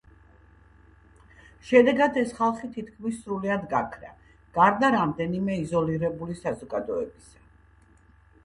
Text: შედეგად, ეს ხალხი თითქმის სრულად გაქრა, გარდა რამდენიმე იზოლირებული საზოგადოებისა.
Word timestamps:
შედეგად, 1.71 2.17
ეს 2.21 2.31
ხალხი 2.37 2.69
თითქმის 2.77 3.19
სრულად 3.25 3.67
გაქრა, 3.75 4.11
გარდა 4.57 4.91
რამდენიმე 4.97 5.59
იზოლირებული 5.67 6.39
საზოგადოებისა. 6.41 7.47